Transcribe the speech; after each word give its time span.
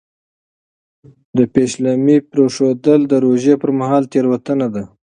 د 1.37 1.39
پېشلمي 1.53 2.17
پرېښودل 2.31 2.99
د 3.07 3.13
روژې 3.25 3.55
پر 3.61 3.71
مهال 3.79 4.03
تېروتنه 4.11 4.67
ده. 4.75 4.83